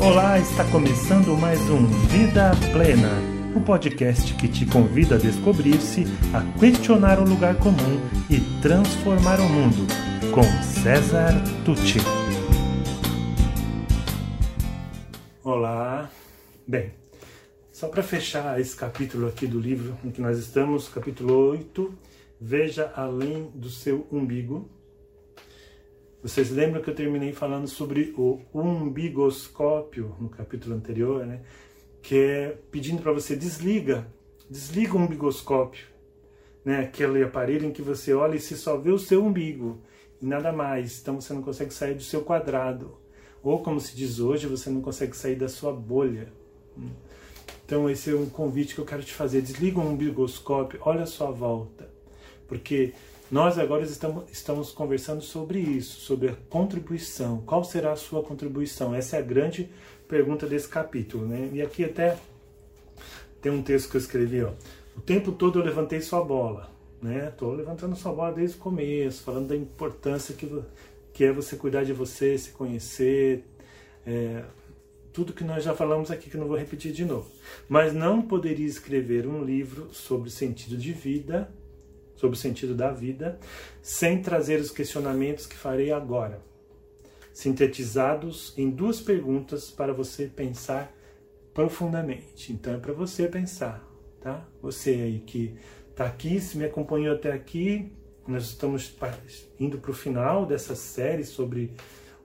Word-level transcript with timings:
Olá, 0.00 0.38
está 0.38 0.64
começando 0.70 1.36
mais 1.36 1.58
um 1.68 1.84
Vida 2.06 2.52
Plena, 2.72 3.10
o 3.52 3.58
um 3.58 3.64
podcast 3.64 4.32
que 4.34 4.46
te 4.46 4.64
convida 4.64 5.16
a 5.16 5.18
descobrir-se, 5.18 6.04
a 6.32 6.60
questionar 6.60 7.18
o 7.18 7.28
lugar 7.28 7.56
comum 7.56 7.98
e 8.30 8.38
transformar 8.62 9.40
o 9.40 9.48
mundo, 9.48 9.88
com 10.32 10.44
César 10.62 11.32
Tucci. 11.64 11.98
Olá, 15.42 16.08
bem, 16.64 16.92
só 17.72 17.88
para 17.88 18.04
fechar 18.04 18.60
esse 18.60 18.76
capítulo 18.76 19.26
aqui 19.26 19.48
do 19.48 19.58
livro 19.58 19.98
em 20.04 20.12
que 20.12 20.20
nós 20.20 20.38
estamos, 20.38 20.88
capítulo 20.88 21.34
8, 21.50 21.92
Veja 22.40 22.92
Além 22.94 23.50
do 23.52 23.68
Seu 23.68 24.06
Umbigo, 24.12 24.70
vocês 26.22 26.50
lembram 26.50 26.82
que 26.82 26.90
eu 26.90 26.94
terminei 26.94 27.32
falando 27.32 27.68
sobre 27.68 28.12
o 28.16 28.40
umbigoscópio 28.52 30.16
no 30.20 30.28
capítulo 30.28 30.74
anterior, 30.74 31.24
né? 31.24 31.42
Que 32.02 32.16
é 32.16 32.58
pedindo 32.70 33.02
para 33.02 33.12
você 33.12 33.36
desliga, 33.36 34.06
desliga 34.50 34.94
o 34.94 34.98
umbigoscópio, 34.98 35.86
né? 36.64 36.80
Aquele 36.80 37.22
aparelho 37.22 37.66
em 37.66 37.72
que 37.72 37.82
você 37.82 38.12
olha 38.12 38.36
e 38.36 38.40
se 38.40 38.56
só 38.56 38.76
vê 38.76 38.90
o 38.90 38.98
seu 38.98 39.24
umbigo 39.24 39.80
e 40.20 40.26
nada 40.26 40.52
mais. 40.52 41.00
Então 41.00 41.20
você 41.20 41.32
não 41.32 41.42
consegue 41.42 41.72
sair 41.72 41.94
do 41.94 42.02
seu 42.02 42.22
quadrado. 42.22 42.98
Ou 43.42 43.62
como 43.62 43.80
se 43.80 43.94
diz 43.94 44.18
hoje, 44.18 44.48
você 44.48 44.68
não 44.68 44.80
consegue 44.80 45.16
sair 45.16 45.36
da 45.36 45.48
sua 45.48 45.72
bolha. 45.72 46.32
Então 47.64 47.88
esse 47.88 48.10
é 48.10 48.14
um 48.14 48.28
convite 48.28 48.74
que 48.74 48.80
eu 48.80 48.84
quero 48.84 49.04
te 49.04 49.14
fazer. 49.14 49.40
Desliga 49.40 49.78
o 49.78 49.88
umbigoscópio, 49.88 50.80
olha 50.82 51.04
a 51.04 51.06
sua 51.06 51.30
volta. 51.30 51.88
Porque 52.48 52.92
nós 53.30 53.58
agora 53.58 53.82
estamos, 53.82 54.24
estamos 54.32 54.72
conversando 54.72 55.20
sobre 55.20 55.58
isso, 55.58 56.00
sobre 56.00 56.30
a 56.30 56.36
contribuição. 56.48 57.42
Qual 57.44 57.62
será 57.62 57.92
a 57.92 57.96
sua 57.96 58.22
contribuição? 58.22 58.94
Essa 58.94 59.16
é 59.16 59.18
a 59.18 59.22
grande 59.22 59.68
pergunta 60.08 60.46
desse 60.46 60.66
capítulo. 60.66 61.26
Né? 61.26 61.50
E 61.52 61.60
aqui 61.60 61.84
até 61.84 62.16
tem 63.42 63.52
um 63.52 63.62
texto 63.62 63.90
que 63.90 63.96
eu 63.96 64.00
escrevi, 64.00 64.42
ó. 64.42 64.52
O 64.96 65.00
tempo 65.00 65.30
todo 65.30 65.58
eu 65.58 65.64
levantei 65.64 66.00
sua 66.00 66.24
bola. 66.24 66.70
Estou 67.28 67.52
né? 67.52 67.58
levantando 67.58 67.94
sua 67.94 68.12
bola 68.12 68.32
desde 68.32 68.56
o 68.56 68.60
começo, 68.60 69.22
falando 69.22 69.48
da 69.48 69.56
importância 69.56 70.34
que, 70.34 70.50
que 71.12 71.22
é 71.22 71.30
você 71.30 71.54
cuidar 71.54 71.84
de 71.84 71.92
você, 71.92 72.36
se 72.38 72.50
conhecer, 72.50 73.44
é, 74.06 74.42
tudo 75.12 75.34
que 75.34 75.44
nós 75.44 75.62
já 75.62 75.74
falamos 75.74 76.10
aqui, 76.10 76.30
que 76.30 76.36
não 76.36 76.48
vou 76.48 76.56
repetir 76.56 76.92
de 76.92 77.04
novo. 77.04 77.30
Mas 77.68 77.92
não 77.92 78.22
poderia 78.22 78.66
escrever 78.66 79.26
um 79.26 79.44
livro 79.44 79.88
sobre 79.92 80.30
sentido 80.30 80.78
de 80.78 80.92
vida 80.92 81.48
sobre 82.18 82.36
o 82.36 82.40
sentido 82.40 82.74
da 82.74 82.90
vida, 82.90 83.38
sem 83.80 84.20
trazer 84.20 84.60
os 84.60 84.70
questionamentos 84.70 85.46
que 85.46 85.56
farei 85.56 85.92
agora, 85.92 86.42
sintetizados 87.32 88.52
em 88.58 88.68
duas 88.68 89.00
perguntas 89.00 89.70
para 89.70 89.94
você 89.94 90.26
pensar 90.26 90.92
profundamente. 91.54 92.52
Então 92.52 92.74
é 92.74 92.78
para 92.78 92.92
você 92.92 93.28
pensar, 93.28 93.88
tá? 94.20 94.44
Você 94.60 94.90
aí 94.90 95.20
que 95.20 95.56
está 95.90 96.06
aqui, 96.06 96.40
se 96.40 96.58
me 96.58 96.64
acompanhou 96.64 97.14
até 97.14 97.32
aqui, 97.32 97.92
nós 98.26 98.44
estamos 98.44 98.94
indo 99.58 99.78
para 99.78 99.90
o 99.90 99.94
final 99.94 100.44
dessa 100.44 100.74
série 100.74 101.24
sobre 101.24 101.72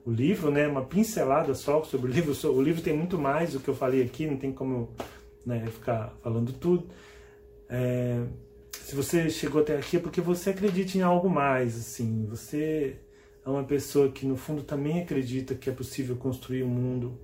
o 0.04 0.10
livro, 0.10 0.50
né? 0.50 0.66
Uma 0.66 0.84
pincelada 0.84 1.54
só 1.54 1.82
sobre 1.84 2.10
o 2.10 2.12
livro. 2.12 2.34
O 2.52 2.60
livro 2.60 2.82
tem 2.82 2.96
muito 2.96 3.16
mais 3.16 3.52
do 3.52 3.60
que 3.60 3.68
eu 3.68 3.74
falei 3.74 4.02
aqui, 4.02 4.26
não 4.26 4.36
tem 4.36 4.52
como 4.52 4.90
né, 5.46 5.64
ficar 5.66 6.14
falando 6.22 6.52
tudo. 6.52 6.88
É, 7.68 8.22
se 8.84 8.94
você 8.94 9.30
chegou 9.30 9.62
até 9.62 9.78
aqui 9.78 9.96
é 9.96 10.00
porque 10.00 10.20
você 10.20 10.50
acredita 10.50 10.98
em 10.98 11.00
algo 11.00 11.30
mais, 11.30 11.74
assim. 11.74 12.26
Você 12.26 12.96
é 13.42 13.48
uma 13.48 13.64
pessoa 13.64 14.12
que 14.12 14.26
no 14.26 14.36
fundo 14.36 14.62
também 14.62 15.00
acredita 15.00 15.54
que 15.54 15.70
é 15.70 15.72
possível 15.72 16.16
construir 16.16 16.64
o 16.64 16.66
um 16.66 16.68
mundo 16.68 17.18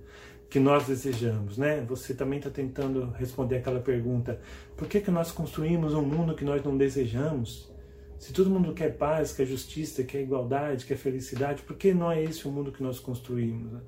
que 0.49 0.59
nós 0.59 0.87
desejamos, 0.87 1.59
né? 1.59 1.85
Você 1.87 2.15
também 2.15 2.39
está 2.39 2.49
tentando 2.49 3.11
responder 3.11 3.57
aquela 3.57 3.79
pergunta: 3.79 4.41
por 4.75 4.87
que 4.87 4.99
que 5.01 5.11
nós 5.11 5.31
construímos 5.31 5.93
um 5.93 6.01
mundo 6.01 6.33
que 6.33 6.43
nós 6.43 6.63
não 6.63 6.75
desejamos? 6.75 7.71
Se 8.17 8.33
todo 8.33 8.49
mundo 8.49 8.73
quer 8.73 8.97
paz, 8.97 9.31
quer 9.31 9.45
justiça, 9.45 10.03
quer 10.03 10.23
igualdade, 10.23 10.85
quer 10.85 10.97
felicidade, 10.97 11.61
por 11.61 11.75
que 11.75 11.93
não 11.93 12.11
é 12.11 12.23
esse 12.23 12.47
o 12.47 12.51
mundo 12.51 12.71
que 12.71 12.81
nós 12.81 12.99
construímos? 12.99 13.79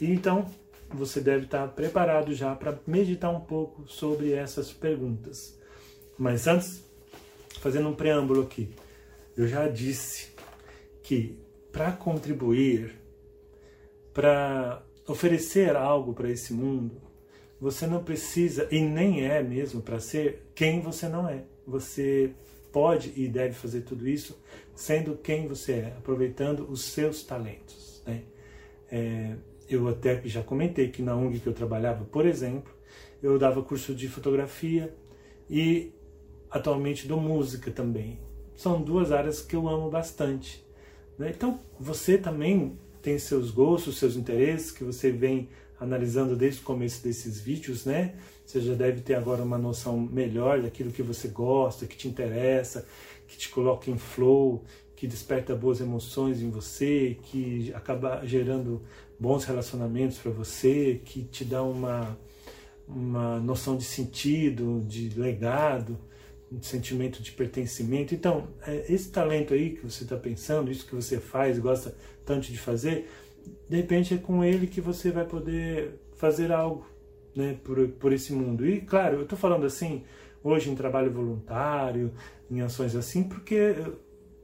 E 0.00 0.10
então 0.10 0.46
você 0.88 1.20
deve 1.20 1.44
estar 1.44 1.68
preparado 1.68 2.34
já 2.34 2.56
para 2.56 2.80
meditar 2.86 3.30
um 3.30 3.40
pouco 3.40 3.86
sobre 3.86 4.32
essas 4.32 4.72
perguntas. 4.72 5.59
Mas 6.20 6.46
antes, 6.46 6.84
fazendo 7.60 7.88
um 7.88 7.94
preâmbulo 7.94 8.42
aqui, 8.42 8.68
eu 9.34 9.48
já 9.48 9.66
disse 9.66 10.28
que 11.02 11.38
para 11.72 11.92
contribuir, 11.92 12.94
para 14.12 14.84
oferecer 15.08 15.74
algo 15.74 16.12
para 16.12 16.28
esse 16.28 16.52
mundo, 16.52 17.00
você 17.58 17.86
não 17.86 18.04
precisa, 18.04 18.68
e 18.70 18.82
nem 18.82 19.24
é 19.24 19.42
mesmo 19.42 19.80
para 19.80 19.98
ser 19.98 20.46
quem 20.54 20.82
você 20.82 21.08
não 21.08 21.26
é. 21.26 21.42
Você 21.66 22.32
pode 22.70 23.14
e 23.16 23.26
deve 23.26 23.54
fazer 23.54 23.80
tudo 23.80 24.06
isso 24.06 24.38
sendo 24.74 25.16
quem 25.16 25.48
você 25.48 25.72
é, 25.72 25.86
aproveitando 25.96 26.70
os 26.70 26.82
seus 26.84 27.22
talentos. 27.22 28.02
Né? 28.06 28.24
É, 28.92 29.36
eu 29.70 29.88
até 29.88 30.20
já 30.26 30.42
comentei 30.42 30.90
que 30.90 31.00
na 31.00 31.16
ONG 31.16 31.40
que 31.40 31.46
eu 31.46 31.54
trabalhava, 31.54 32.04
por 32.04 32.26
exemplo, 32.26 32.70
eu 33.22 33.38
dava 33.38 33.62
curso 33.62 33.94
de 33.94 34.06
fotografia 34.06 34.94
e 35.48 35.94
atualmente 36.50 37.06
dou 37.06 37.20
música 37.20 37.70
também. 37.70 38.18
São 38.56 38.82
duas 38.82 39.12
áreas 39.12 39.40
que 39.40 39.54
eu 39.54 39.68
amo 39.68 39.88
bastante. 39.88 40.64
Né? 41.18 41.32
Então, 41.34 41.60
você 41.78 42.18
também 42.18 42.78
tem 43.00 43.18
seus 43.18 43.50
gostos, 43.50 43.98
seus 43.98 44.16
interesses, 44.16 44.70
que 44.70 44.84
você 44.84 45.10
vem 45.10 45.48
analisando 45.78 46.36
desde 46.36 46.60
o 46.60 46.64
começo 46.64 47.02
desses 47.02 47.40
vídeos, 47.40 47.86
né? 47.86 48.14
Você 48.44 48.60
já 48.60 48.74
deve 48.74 49.00
ter 49.00 49.14
agora 49.14 49.42
uma 49.42 49.56
noção 49.56 49.96
melhor 49.98 50.60
daquilo 50.60 50.90
que 50.90 51.02
você 51.02 51.28
gosta, 51.28 51.86
que 51.86 51.96
te 51.96 52.06
interessa, 52.06 52.86
que 53.26 53.38
te 53.38 53.48
coloca 53.48 53.90
em 53.90 53.96
flow, 53.96 54.62
que 54.94 55.06
desperta 55.06 55.54
boas 55.54 55.80
emoções 55.80 56.42
em 56.42 56.50
você, 56.50 57.16
que 57.22 57.72
acaba 57.74 58.20
gerando 58.26 58.82
bons 59.18 59.44
relacionamentos 59.44 60.18
para 60.18 60.32
você, 60.32 61.00
que 61.02 61.22
te 61.22 61.44
dá 61.44 61.62
uma, 61.62 62.18
uma 62.86 63.40
noção 63.40 63.74
de 63.78 63.84
sentido, 63.84 64.84
de 64.86 65.08
legado 65.18 65.96
um 66.50 66.62
sentimento 66.62 67.22
de 67.22 67.32
pertencimento. 67.32 68.14
Então, 68.14 68.48
é, 68.66 68.92
esse 68.92 69.10
talento 69.10 69.54
aí 69.54 69.70
que 69.70 69.84
você 69.84 70.02
está 70.04 70.16
pensando, 70.16 70.70
isso 70.70 70.86
que 70.86 70.94
você 70.94 71.18
faz, 71.18 71.58
gosta 71.58 71.94
tanto 72.24 72.50
de 72.50 72.58
fazer, 72.58 73.08
de 73.68 73.76
repente 73.76 74.14
é 74.14 74.18
com 74.18 74.42
ele 74.42 74.66
que 74.66 74.80
você 74.80 75.10
vai 75.10 75.24
poder 75.24 75.94
fazer 76.16 76.52
algo 76.52 76.84
né, 77.34 77.56
por, 77.62 77.88
por 77.88 78.12
esse 78.12 78.32
mundo. 78.32 78.66
E, 78.66 78.80
claro, 78.80 79.16
eu 79.16 79.22
estou 79.22 79.38
falando 79.38 79.64
assim, 79.64 80.02
hoje 80.42 80.70
em 80.70 80.74
trabalho 80.74 81.12
voluntário, 81.12 82.12
em 82.50 82.60
ações 82.60 82.96
assim, 82.96 83.22
porque 83.22 83.76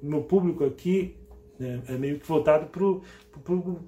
meu 0.00 0.22
público 0.22 0.64
aqui 0.64 1.16
né, 1.58 1.82
é 1.88 1.92
meio 1.92 2.18
que 2.18 2.26
voltado 2.26 2.66
para 2.66 2.84
o 2.84 3.02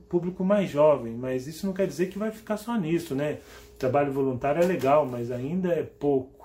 público 0.09 0.45
mais 0.45 0.71
jovem, 0.71 1.15
mas 1.15 1.47
isso 1.47 1.67
não 1.67 1.73
quer 1.73 1.87
dizer 1.87 2.09
que 2.09 2.19
vai 2.19 2.31
ficar 2.31 2.57
só 2.57 2.77
nisso, 2.77 3.15
né? 3.15 3.39
Trabalho 3.79 4.13
voluntário 4.13 4.63
é 4.63 4.67
legal, 4.67 5.07
mas 5.07 5.31
ainda 5.31 5.69
é 5.69 5.83
pouco 5.85 6.38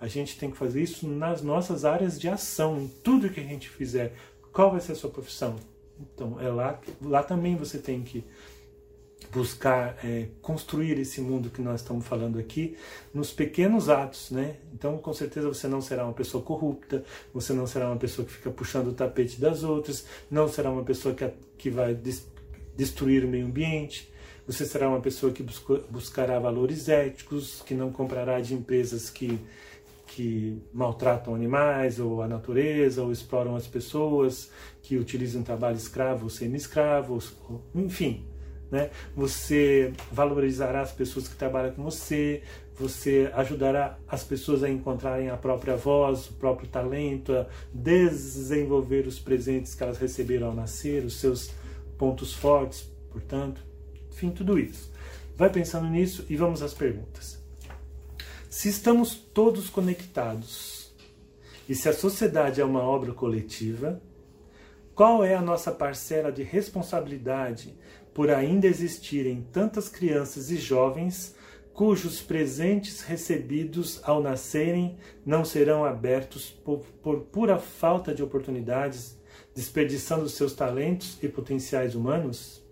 a 0.00 0.06
gente 0.06 0.38
tem 0.38 0.50
que 0.50 0.56
fazer 0.56 0.82
isso 0.82 1.06
nas 1.08 1.42
nossas 1.42 1.84
áreas 1.84 2.20
de 2.20 2.28
ação, 2.28 2.78
em 2.80 2.88
tudo 2.88 3.30
que 3.30 3.40
a 3.40 3.44
gente 3.44 3.68
fizer. 3.68 4.12
Qual 4.52 4.70
vai 4.70 4.80
ser 4.80 4.92
a 4.92 4.94
sua 4.96 5.10
profissão? 5.10 5.56
Então, 5.98 6.40
é 6.40 6.48
lá, 6.48 6.80
lá 7.00 7.22
também 7.22 7.56
você 7.56 7.78
tem 7.78 8.02
que 8.02 8.24
buscar 9.32 9.96
é, 10.04 10.28
construir 10.40 10.98
esse 10.98 11.20
mundo 11.20 11.50
que 11.50 11.60
nós 11.60 11.80
estamos 11.80 12.06
falando 12.06 12.38
aqui 12.38 12.76
nos 13.12 13.32
pequenos 13.32 13.88
atos, 13.88 14.30
né? 14.30 14.56
Então, 14.72 14.98
com 14.98 15.12
certeza 15.12 15.48
você 15.48 15.66
não 15.66 15.80
será 15.80 16.04
uma 16.04 16.12
pessoa 16.12 16.42
corrupta, 16.42 17.04
você 17.32 17.52
não 17.52 17.66
será 17.66 17.88
uma 17.88 17.96
pessoa 17.96 18.26
que 18.26 18.32
fica 18.32 18.50
puxando 18.50 18.88
o 18.88 18.92
tapete 18.92 19.40
das 19.40 19.64
outras, 19.64 20.06
não 20.30 20.48
será 20.48 20.70
uma 20.70 20.84
pessoa 20.84 21.14
que, 21.14 21.28
que 21.58 21.70
vai 21.70 21.94
des, 21.94 22.26
destruir 22.76 23.24
o 23.24 23.28
meio 23.28 23.46
ambiente, 23.46 24.12
você 24.46 24.64
será 24.64 24.88
uma 24.88 25.00
pessoa 25.00 25.32
que 25.32 25.42
busca, 25.42 25.80
buscará 25.90 26.38
valores 26.38 26.88
éticos, 26.88 27.62
que 27.62 27.74
não 27.74 27.90
comprará 27.90 28.40
de 28.40 28.54
empresas 28.54 29.10
que 29.10 29.40
que 30.06 30.62
maltratam 30.72 31.34
animais 31.34 31.98
ou 31.98 32.22
a 32.22 32.28
natureza 32.28 33.02
ou 33.02 33.10
exploram 33.10 33.56
as 33.56 33.66
pessoas, 33.66 34.48
que 34.80 34.96
utilizam 34.96 35.42
trabalho 35.42 35.76
escravo 35.76 36.24
ou 36.24 36.30
semi-escravo, 36.30 37.18
enfim. 37.74 38.24
Né? 38.70 38.90
Você 39.16 39.92
valorizará 40.12 40.82
as 40.82 40.92
pessoas 40.92 41.26
que 41.26 41.34
trabalham 41.34 41.72
com 41.72 41.82
você, 41.82 42.42
você 42.76 43.30
ajudará 43.34 43.98
as 44.06 44.22
pessoas 44.22 44.62
a 44.62 44.70
encontrarem 44.70 45.30
a 45.30 45.36
própria 45.36 45.76
voz, 45.76 46.28
o 46.28 46.34
próprio 46.34 46.68
talento, 46.68 47.32
a 47.32 47.46
desenvolver 47.72 49.06
os 49.06 49.18
presentes 49.18 49.74
que 49.74 49.82
elas 49.82 49.98
receberam 49.98 50.48
ao 50.48 50.54
nascer, 50.54 51.04
os 51.04 51.18
seus 51.18 51.50
pontos 51.98 52.32
fortes, 52.32 52.88
portanto, 53.10 53.73
enfim, 54.14 54.30
tudo 54.30 54.58
isso. 54.58 54.92
Vai 55.36 55.50
pensando 55.50 55.88
nisso 55.88 56.24
e 56.28 56.36
vamos 56.36 56.62
às 56.62 56.72
perguntas. 56.72 57.42
Se 58.48 58.68
estamos 58.68 59.16
todos 59.16 59.68
conectados 59.68 60.94
e 61.68 61.74
se 61.74 61.88
a 61.88 61.92
sociedade 61.92 62.60
é 62.60 62.64
uma 62.64 62.82
obra 62.82 63.12
coletiva, 63.12 64.00
qual 64.94 65.24
é 65.24 65.34
a 65.34 65.42
nossa 65.42 65.72
parcela 65.72 66.30
de 66.30 66.44
responsabilidade 66.44 67.76
por 68.14 68.30
ainda 68.30 68.68
existirem 68.68 69.44
tantas 69.52 69.88
crianças 69.88 70.52
e 70.52 70.56
jovens 70.56 71.34
cujos 71.72 72.22
presentes 72.22 73.00
recebidos 73.00 74.00
ao 74.04 74.22
nascerem 74.22 74.96
não 75.26 75.44
serão 75.44 75.84
abertos 75.84 76.48
por, 76.48 76.84
por 77.02 77.22
pura 77.22 77.58
falta 77.58 78.14
de 78.14 78.22
oportunidades, 78.22 79.18
desperdiçando 79.52 80.28
seus 80.28 80.54
talentos 80.54 81.18
e 81.20 81.28
potenciais 81.28 81.96
humanos? 81.96 82.63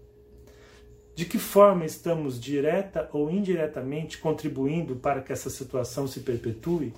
De 1.14 1.26
que 1.26 1.38
forma 1.38 1.84
estamos 1.84 2.40
direta 2.40 3.08
ou 3.12 3.30
indiretamente 3.30 4.18
contribuindo 4.18 4.96
para 4.96 5.20
que 5.20 5.32
essa 5.32 5.50
situação 5.50 6.06
se 6.06 6.20
perpetue? 6.20 6.94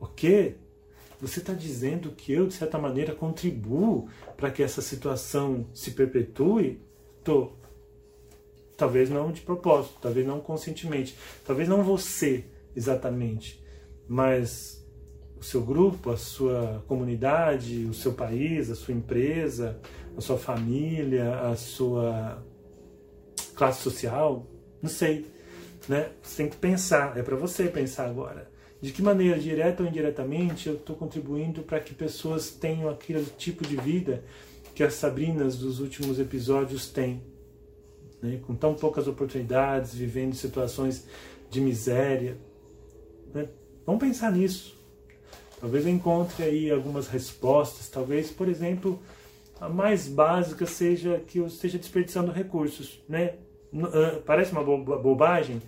O 0.00 0.06
quê? 0.06 0.54
Você 1.20 1.40
está 1.40 1.52
dizendo 1.52 2.12
que 2.12 2.32
eu, 2.32 2.46
de 2.46 2.54
certa 2.54 2.78
maneira, 2.78 3.14
contribuo 3.14 4.08
para 4.36 4.50
que 4.50 4.62
essa 4.62 4.80
situação 4.80 5.66
se 5.74 5.90
perpetue? 5.90 6.80
Tô. 7.24 7.52
Talvez 8.76 9.10
não 9.10 9.32
de 9.32 9.40
propósito, 9.40 9.98
talvez 10.00 10.24
não 10.24 10.40
conscientemente, 10.40 11.16
talvez 11.44 11.68
não 11.68 11.82
você 11.82 12.44
exatamente, 12.76 13.60
mas 14.06 14.77
o 15.40 15.44
seu 15.44 15.62
grupo, 15.62 16.10
a 16.10 16.16
sua 16.16 16.84
comunidade, 16.86 17.86
o 17.86 17.94
seu 17.94 18.12
país, 18.12 18.70
a 18.70 18.74
sua 18.74 18.94
empresa, 18.94 19.78
a 20.16 20.20
sua 20.20 20.36
família, 20.36 21.40
a 21.40 21.56
sua 21.56 22.42
classe 23.54 23.82
social, 23.82 24.46
não 24.82 24.90
sei, 24.90 25.26
né? 25.88 26.10
Você 26.22 26.42
tem 26.42 26.50
que 26.50 26.56
pensar, 26.56 27.16
é 27.16 27.22
para 27.22 27.36
você 27.36 27.68
pensar 27.68 28.08
agora. 28.08 28.50
De 28.80 28.92
que 28.92 29.02
maneira, 29.02 29.38
direta 29.38 29.82
ou 29.82 29.88
indiretamente, 29.88 30.68
eu 30.68 30.76
estou 30.76 30.94
contribuindo 30.94 31.62
para 31.62 31.80
que 31.80 31.92
pessoas 31.92 32.50
tenham 32.50 32.88
aquele 32.88 33.26
tipo 33.36 33.66
de 33.66 33.76
vida 33.76 34.22
que 34.74 34.84
as 34.84 34.94
Sabrinas 34.94 35.56
dos 35.56 35.80
últimos 35.80 36.20
episódios 36.20 36.88
têm? 36.88 37.20
Né? 38.22 38.40
Com 38.46 38.54
tão 38.54 38.74
poucas 38.74 39.08
oportunidades, 39.08 39.94
vivendo 39.94 40.34
situações 40.34 41.06
de 41.50 41.60
miséria. 41.60 42.36
Né? 43.34 43.48
Vamos 43.84 44.00
pensar 44.00 44.30
nisso. 44.30 44.77
Talvez 45.60 45.86
eu 45.86 45.92
encontre 45.92 46.44
aí 46.44 46.70
algumas 46.70 47.08
respostas. 47.08 47.88
Talvez, 47.88 48.30
por 48.30 48.48
exemplo, 48.48 49.00
a 49.60 49.68
mais 49.68 50.08
básica 50.08 50.66
seja 50.66 51.20
que 51.26 51.38
eu 51.38 51.46
esteja 51.46 51.78
desperdiçando 51.78 52.30
recursos. 52.30 53.02
Né? 53.08 53.34
Ah, 53.74 54.20
parece 54.24 54.52
uma 54.52 54.62
bobagem, 54.62 55.60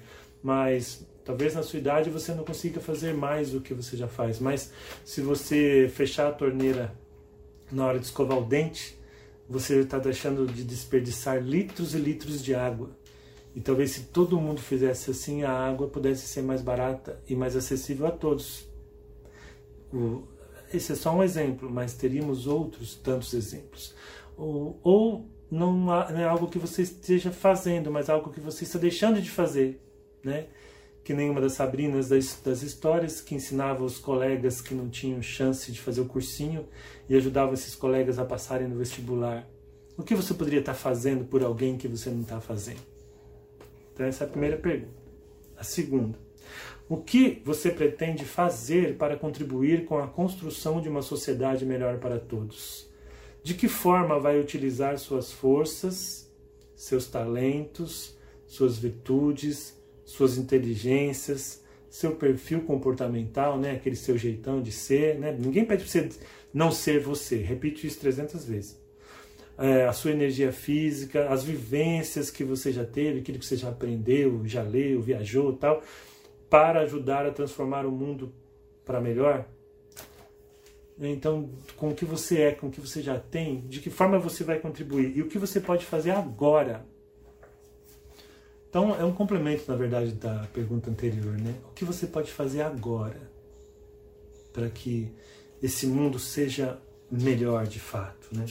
mas 0.43 1.05
Talvez 1.31 1.55
na 1.55 1.63
sua 1.63 1.79
idade 1.79 2.11
você 2.11 2.35
não 2.35 2.45
consiga 2.45 2.81
fazer 2.81 3.15
mais 3.15 3.51
do 3.51 3.61
que 3.61 3.73
você 3.73 3.97
já 3.97 4.09
faz, 4.09 4.41
mas 4.41 4.73
se 5.05 5.21
você 5.21 5.89
fechar 5.95 6.29
a 6.29 6.33
torneira 6.33 6.93
na 7.71 7.87
hora 7.87 8.01
de 8.01 8.07
escovar 8.07 8.39
o 8.39 8.45
dente, 8.45 8.99
você 9.49 9.81
está 9.81 9.99
deixando 9.99 10.45
de 10.45 10.65
desperdiçar 10.65 11.41
litros 11.41 11.95
e 11.95 11.99
litros 11.99 12.43
de 12.43 12.53
água. 12.53 12.91
E 13.55 13.61
talvez 13.61 13.93
se 13.93 14.03
todo 14.05 14.41
mundo 14.41 14.61
fizesse 14.61 15.11
assim, 15.11 15.45
a 15.45 15.53
água 15.53 15.89
pudesse 15.89 16.27
ser 16.27 16.43
mais 16.43 16.63
barata 16.63 17.21
e 17.29 17.37
mais 17.37 17.55
acessível 17.55 18.07
a 18.07 18.11
todos. 18.11 18.69
Esse 20.73 20.93
é 20.93 20.95
só 20.95 21.15
um 21.15 21.23
exemplo, 21.23 21.71
mas 21.71 21.95
teríamos 21.95 22.47
outros 22.47 22.95
tantos 22.95 23.35
exemplos. 23.35 23.95
Ou, 24.37 24.79
ou 24.83 25.29
não, 25.51 25.73
não 25.73 26.19
é 26.19 26.25
algo 26.25 26.49
que 26.49 26.59
você 26.59 26.83
esteja 26.83 27.31
fazendo, 27.31 27.91
mas 27.91 28.09
algo 28.09 28.31
que 28.31 28.41
você 28.41 28.65
está 28.65 28.79
deixando 28.79 29.21
de 29.21 29.31
fazer, 29.31 29.81
né? 30.23 30.47
que 31.03 31.15
nem 31.15 31.31
uma 31.31 31.41
das 31.41 31.55
Sabrinas 31.55 32.09
das, 32.09 32.41
das 32.45 32.63
histórias, 32.63 33.21
que 33.21 33.35
ensinava 33.35 33.83
os 33.83 33.99
colegas 33.99 34.61
que 34.61 34.75
não 34.75 34.89
tinham 34.89 35.21
chance 35.23 35.73
de 35.73 35.81
fazer 35.81 36.01
o 36.01 36.07
cursinho 36.07 36.69
e 37.09 37.17
ajudava 37.17 37.55
esses 37.55 37.75
colegas 37.75 38.19
a 38.19 38.25
passarem 38.25 38.69
no 38.69 38.77
vestibular. 38.77 39.49
O 39.97 40.03
que 40.03 40.15
você 40.15 40.33
poderia 40.33 40.61
estar 40.61 40.75
fazendo 40.75 41.25
por 41.25 41.43
alguém 41.43 41.77
que 41.77 41.89
você 41.89 42.11
não 42.11 42.23
está 42.23 42.41
fazendo? 42.41 42.81
Então, 43.93 44.07
essa 44.07 44.25
é 44.25 44.27
a 44.27 44.31
primeira 44.31 44.57
pergunta. 44.57 45.01
A 45.57 45.65
segunda, 45.65 46.19
o 46.91 46.97
que 46.97 47.41
você 47.45 47.71
pretende 47.71 48.25
fazer 48.25 48.97
para 48.97 49.17
contribuir 49.17 49.85
com 49.85 49.97
a 49.97 50.09
construção 50.09 50.81
de 50.81 50.89
uma 50.89 51.03
sociedade 51.03 51.65
melhor 51.65 51.99
para 51.99 52.19
todos? 52.19 52.91
De 53.45 53.55
que 53.55 53.69
forma 53.69 54.19
vai 54.19 54.41
utilizar 54.41 54.99
suas 54.99 55.31
forças, 55.31 56.29
seus 56.75 57.07
talentos, 57.07 58.19
suas 58.45 58.77
virtudes, 58.77 59.81
suas 60.05 60.37
inteligências, 60.37 61.63
seu 61.89 62.17
perfil 62.17 62.63
comportamental, 62.63 63.57
né? 63.57 63.71
aquele 63.71 63.95
seu 63.95 64.19
jeitão 64.19 64.61
de 64.61 64.73
ser. 64.73 65.17
Né? 65.17 65.31
Ninguém 65.31 65.65
pede 65.65 65.85
para 65.85 65.93
você 65.93 66.09
não 66.53 66.73
ser 66.73 66.99
você, 66.99 67.37
repito 67.37 67.87
isso 67.87 68.01
300 68.01 68.45
vezes. 68.45 68.81
É, 69.57 69.85
a 69.85 69.93
sua 69.93 70.11
energia 70.11 70.51
física, 70.51 71.29
as 71.29 71.45
vivências 71.45 72.33
que 72.33 72.43
você 72.43 72.73
já 72.73 72.85
teve, 72.85 73.21
aquilo 73.21 73.39
que 73.39 73.47
você 73.47 73.57
já 73.57 73.69
aprendeu, 73.69 74.43
já 74.45 74.63
leu, 74.63 75.01
viajou 75.01 75.53
tal, 75.53 75.85
para 76.51 76.81
ajudar 76.81 77.25
a 77.25 77.31
transformar 77.31 77.87
o 77.87 77.91
mundo 77.91 78.35
para 78.85 79.01
melhor. 79.01 79.47
Então, 80.99 81.49
com 81.77 81.91
o 81.91 81.95
que 81.95 82.05
você 82.05 82.43
é, 82.43 82.53
com 82.53 82.67
o 82.67 82.71
que 82.71 82.81
você 82.81 83.01
já 83.01 83.19
tem, 83.19 83.63
de 83.63 83.81
que 83.81 83.89
forma 83.89 84.19
você 84.19 84.45
vai 84.45 84.59
contribuir 84.59 85.17
e 85.17 85.23
o 85.23 85.29
que 85.29 85.39
você 85.39 85.59
pode 85.59 85.87
fazer 85.87 86.11
agora 86.11 86.85
então, 88.71 88.95
é 88.95 89.05
um 89.05 89.13
complemento, 89.13 89.65
na 89.67 89.77
verdade, 89.77 90.13
da 90.13 90.47
pergunta 90.55 90.89
anterior, 90.89 91.37
né? 91.37 91.57
O 91.69 91.75
que 91.75 91.85
você 91.85 92.07
pode 92.07 92.31
fazer 92.31 92.63
agora 92.63 93.21
para 94.53 94.71
que 94.71 95.13
esse 95.61 95.89
mundo 95.89 96.21
seja 96.21 96.79
melhor 97.11 97.67
de 97.67 97.81
fato, 97.81 98.29
né? 98.31 98.47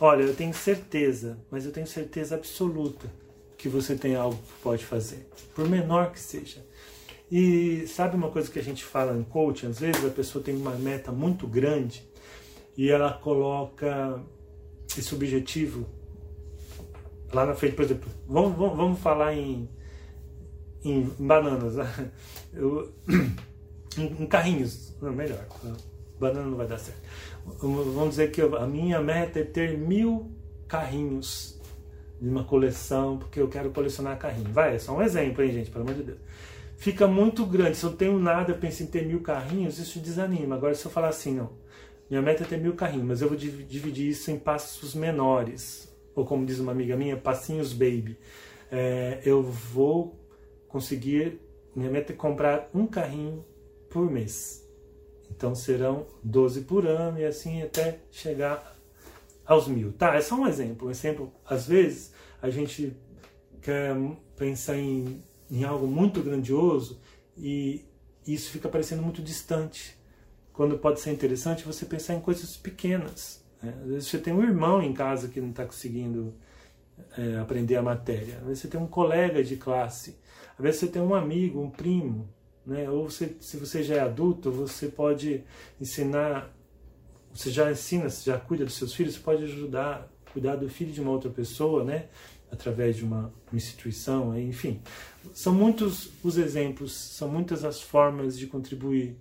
Olha, 0.00 0.22
eu 0.22 0.34
tenho 0.34 0.54
certeza, 0.54 1.38
mas 1.50 1.66
eu 1.66 1.72
tenho 1.72 1.86
certeza 1.86 2.36
absoluta 2.36 3.06
que 3.58 3.68
você 3.68 3.94
tem 3.94 4.16
algo 4.16 4.36
que 4.36 4.62
pode 4.62 4.82
fazer, 4.82 5.26
por 5.54 5.68
menor 5.68 6.10
que 6.10 6.20
seja. 6.20 6.64
E 7.30 7.86
sabe 7.86 8.16
uma 8.16 8.30
coisa 8.30 8.50
que 8.50 8.58
a 8.58 8.62
gente 8.62 8.84
fala 8.84 9.16
em 9.16 9.22
coaching? 9.22 9.68
Às 9.68 9.80
vezes 9.80 10.04
a 10.04 10.10
pessoa 10.10 10.44
tem 10.44 10.54
uma 10.54 10.72
meta 10.72 11.10
muito 11.10 11.46
grande 11.46 12.06
e 12.76 12.90
ela 12.90 13.12
coloca 13.12 14.20
esse 14.96 15.14
objetivo 15.14 15.86
lá 17.32 17.44
na 17.44 17.54
frente, 17.54 17.74
por 17.74 17.84
exemplo, 17.84 18.08
vamos, 18.28 18.56
vamos, 18.56 18.76
vamos 18.76 19.00
falar 19.00 19.34
em, 19.34 19.68
em 20.84 21.02
bananas? 21.18 21.74
Eu, 22.54 22.92
em, 23.98 24.26
carrinhos, 24.26 24.94
não, 25.00 25.12
melhor, 25.12 25.44
banana 26.18 26.46
não 26.46 26.56
vai 26.56 26.66
dar 26.66 26.78
certo. 26.78 27.00
Vamos 27.60 28.10
dizer 28.10 28.30
que 28.30 28.40
a 28.40 28.66
minha 28.66 29.00
meta 29.00 29.40
é 29.40 29.44
ter 29.44 29.76
mil 29.76 30.30
carrinhos 30.68 31.60
de 32.20 32.28
uma 32.28 32.44
coleção, 32.44 33.18
porque 33.18 33.40
eu 33.40 33.48
quero 33.48 33.70
colecionar 33.70 34.16
carrinhos. 34.18 34.50
Vai, 34.50 34.76
é 34.76 34.78
só 34.78 34.96
um 34.96 35.02
exemplo, 35.02 35.42
hein, 35.42 35.52
gente, 35.52 35.70
pelo 35.70 35.84
amor 35.84 35.94
de 35.94 36.04
Deus. 36.04 36.18
Fica 36.76 37.06
muito 37.06 37.46
grande. 37.46 37.76
Se 37.76 37.84
eu 37.84 37.92
tenho 37.92 38.18
nada, 38.18 38.52
eu 38.52 38.58
penso 38.58 38.82
em 38.82 38.86
ter 38.86 39.06
mil 39.06 39.20
carrinhos, 39.20 39.78
isso 39.78 39.98
desanima. 39.98 40.56
Agora, 40.56 40.74
se 40.74 40.84
eu 40.84 40.90
falar 40.90 41.08
assim, 41.08 41.34
não, 41.34 41.50
minha 42.10 42.20
meta 42.20 42.42
é 42.42 42.46
ter 42.46 42.58
mil 42.58 42.74
carrinhos, 42.74 43.06
mas 43.06 43.22
eu 43.22 43.28
vou 43.28 43.36
dividir 43.36 44.08
isso 44.08 44.30
em 44.30 44.38
passos 44.38 44.94
menores 44.94 45.94
ou 46.14 46.24
como 46.24 46.46
diz 46.46 46.58
uma 46.60 46.72
amiga 46.72 46.96
minha, 46.96 47.16
passinhos 47.16 47.72
baby. 47.72 48.16
É, 48.70 49.20
eu 49.24 49.42
vou 49.42 50.18
conseguir, 50.68 51.40
minha 51.74 51.90
meta 51.90 52.12
é 52.12 52.16
comprar 52.16 52.70
um 52.72 52.86
carrinho 52.86 53.44
por 53.90 54.10
mês. 54.10 54.62
Então 55.30 55.54
serão 55.54 56.06
12 56.22 56.62
por 56.62 56.86
ano 56.86 57.18
e 57.18 57.24
assim 57.24 57.62
até 57.62 57.98
chegar 58.10 58.76
aos 59.44 59.66
mil. 59.66 59.92
Tá, 59.92 60.14
é 60.14 60.20
só 60.20 60.36
um 60.36 60.46
exemplo. 60.46 60.88
Um 60.88 60.90
exemplo, 60.90 61.32
às 61.44 61.66
vezes 61.66 62.12
a 62.40 62.50
gente 62.50 62.96
quer 63.60 63.94
pensar 64.36 64.76
em, 64.76 65.22
em 65.50 65.64
algo 65.64 65.86
muito 65.86 66.22
grandioso 66.22 67.00
e 67.36 67.84
isso 68.26 68.50
fica 68.50 68.68
parecendo 68.68 69.02
muito 69.02 69.22
distante. 69.22 69.96
Quando 70.52 70.78
pode 70.78 71.00
ser 71.00 71.12
interessante 71.12 71.64
você 71.64 71.84
pensar 71.84 72.14
em 72.14 72.20
coisas 72.20 72.56
pequenas. 72.56 73.44
Né? 73.62 73.74
Às 73.82 73.88
vezes 73.88 74.08
você 74.08 74.18
tem 74.18 74.32
um 74.32 74.42
irmão 74.42 74.82
em 74.82 74.92
casa 74.92 75.28
que 75.28 75.40
não 75.40 75.50
está 75.50 75.64
conseguindo 75.64 76.34
é, 77.18 77.38
aprender 77.38 77.76
a 77.76 77.82
matéria. 77.82 78.38
Às 78.38 78.46
vezes 78.46 78.58
você 78.60 78.68
tem 78.68 78.80
um 78.80 78.86
colega 78.86 79.42
de 79.42 79.56
classe. 79.56 80.16
Às 80.56 80.62
vezes 80.62 80.80
você 80.80 80.86
tem 80.86 81.02
um 81.02 81.14
amigo, 81.14 81.60
um 81.60 81.70
primo. 81.70 82.28
Né? 82.64 82.88
Ou 82.88 83.10
você, 83.10 83.36
se 83.40 83.56
você 83.56 83.82
já 83.82 83.96
é 83.96 84.00
adulto, 84.00 84.50
você 84.50 84.88
pode 84.88 85.44
ensinar. 85.80 86.54
Você 87.32 87.50
já 87.50 87.70
ensina, 87.70 88.08
você 88.08 88.30
já 88.30 88.38
cuida 88.38 88.64
dos 88.64 88.74
seus 88.74 88.94
filhos, 88.94 89.14
você 89.14 89.20
pode 89.20 89.42
ajudar, 89.42 90.08
cuidar 90.32 90.54
do 90.54 90.68
filho 90.68 90.92
de 90.92 91.00
uma 91.00 91.10
outra 91.10 91.28
pessoa, 91.28 91.82
né? 91.82 92.06
Através 92.54 92.96
de 92.96 93.04
uma, 93.04 93.32
instituição, 93.52 94.36
enfim. 94.36 94.80
São 95.32 95.54
muitos 95.54 96.10
os 96.24 96.36
exemplos, 96.36 96.92
são 96.92 97.28
muitas 97.28 97.64
as 97.64 97.80
formas 97.80 98.36
de 98.36 98.48
contribuir 98.48 99.16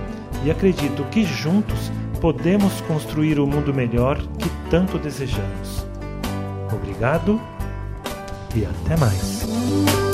e 0.45 0.49
acredito 0.49 1.03
que 1.11 1.25
juntos 1.25 1.91
podemos 2.21 2.79
construir 2.87 3.41
o 3.41 3.45
mundo 3.45 3.73
melhor 3.73 4.17
que 4.37 4.49
tanto 4.71 4.97
desejamos. 4.97 5.85
Obrigado 6.73 7.41
e 8.55 8.65
até 8.65 8.95
mais. 8.95 10.04